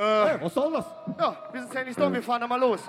Hey, 0.00 0.38
was 0.40 0.54
soll 0.54 0.72
das? 0.72 0.86
Ja, 1.18 1.36
wir 1.50 1.60
sind 1.60 1.74
ja 1.74 1.82
nicht 1.82 1.98
dumm, 1.98 2.12
wir 2.12 2.22
fahren 2.22 2.40
da 2.42 2.46
mal 2.46 2.60
los. 2.60 2.80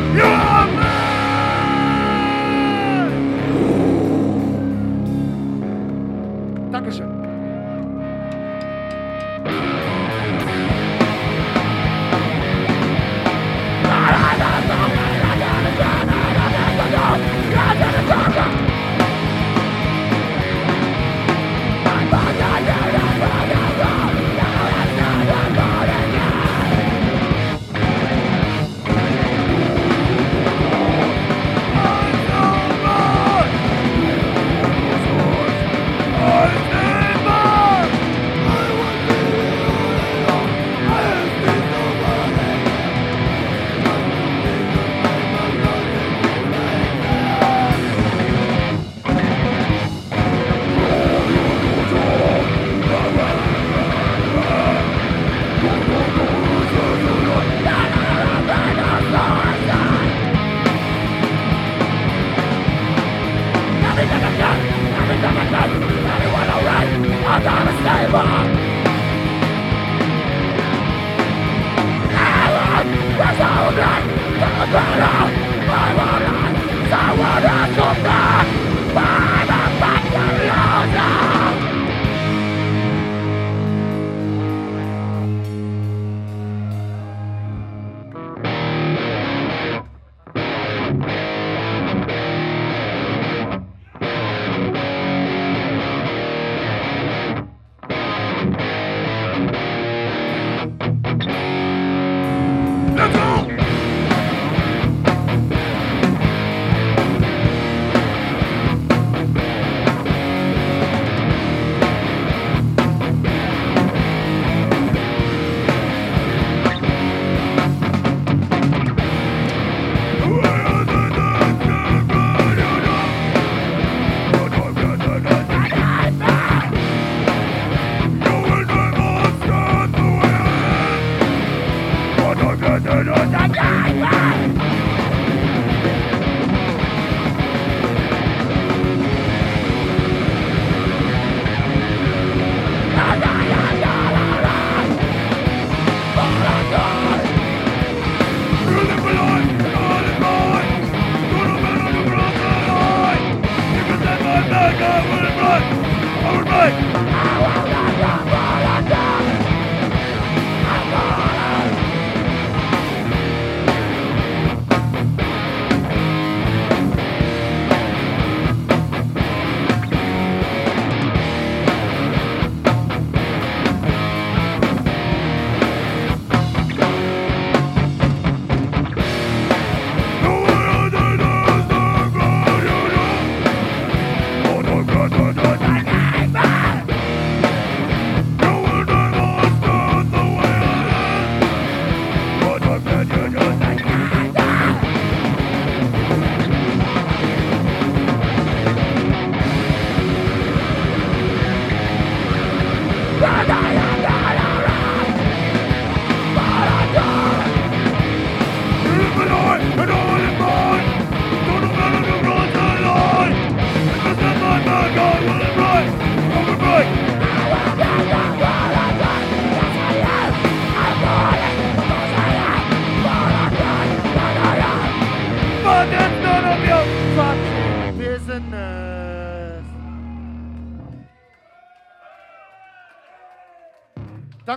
Yeah! 0.00 0.59
Stop! 65.60 65.89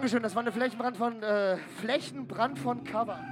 Dankeschön, 0.04 0.22
das 0.22 0.36
war 0.36 0.42
eine 0.42 0.52
Flächenbrand 0.52 0.98
von, 0.98 1.24
äh, 1.24 1.56
Flächenbrand 1.80 2.60
von 2.60 2.84
Cover. 2.84 3.24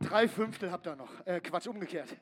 Drei 0.00 0.28
Fünftel 0.28 0.70
habt 0.70 0.86
ihr 0.86 0.96
noch. 0.96 1.08
Äh, 1.24 1.40
Quatsch, 1.40 1.66
umgekehrt. 1.66 2.14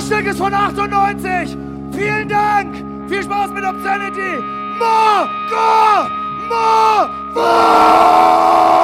Stück 0.00 0.26
ist 0.26 0.38
von 0.38 0.52
98. 0.52 1.56
Vielen 1.92 2.28
Dank. 2.28 2.84
Viel 3.08 3.22
Spaß 3.22 3.50
mit 3.52 3.64
Obscenity. 3.64 4.42
Mo, 4.78 5.26
go, 5.50 6.08
mo, 6.48 7.06
mo. 7.34 8.83